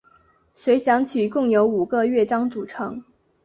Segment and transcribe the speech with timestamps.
[0.55, 3.03] 随想曲共有五个乐章组成。